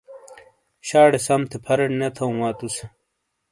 [0.87, 2.85] شاڑے سم تھے پھرینڈ نے تھوں وا تُو سے۔